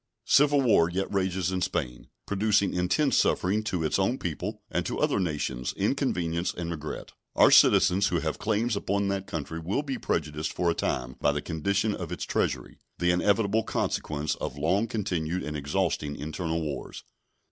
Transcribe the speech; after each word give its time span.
Civil 0.25 0.61
war 0.61 0.89
yet 0.89 1.13
rages 1.13 1.51
in 1.51 1.61
Spain, 1.61 2.07
producing 2.25 2.73
intense 2.73 3.15
suffering 3.17 3.61
to 3.65 3.83
its 3.83 3.99
own 3.99 4.17
people, 4.17 4.59
and 4.71 4.83
to 4.83 4.97
other 4.97 5.19
nations 5.19 5.75
inconvenience 5.77 6.51
and 6.55 6.71
regret. 6.71 7.11
Our 7.35 7.51
citizens 7.51 8.07
who 8.07 8.17
have 8.19 8.39
claims 8.39 8.75
upon 8.75 9.09
that 9.09 9.27
country 9.27 9.59
will 9.59 9.83
be 9.83 9.99
prejudiced 9.99 10.53
for 10.53 10.71
a 10.71 10.73
time 10.73 11.17
by 11.19 11.31
the 11.31 11.39
condition 11.43 11.93
of 11.93 12.11
its 12.11 12.23
treasury, 12.23 12.79
the 12.97 13.11
inevitable 13.11 13.61
consequence 13.61 14.33
of 14.33 14.57
long 14.57 14.87
continued 14.87 15.43
and 15.43 15.55
exhausting 15.55 16.15
internal 16.15 16.63
wars. 16.63 17.03